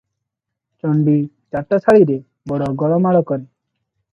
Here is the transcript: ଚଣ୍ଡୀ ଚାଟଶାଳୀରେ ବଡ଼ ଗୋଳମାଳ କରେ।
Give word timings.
ଚଣ୍ଡୀ 0.85 1.13
ଚାଟଶାଳୀରେ 1.55 2.17
ବଡ଼ 2.53 2.71
ଗୋଳମାଳ 2.85 3.23
କରେ। 3.33 3.45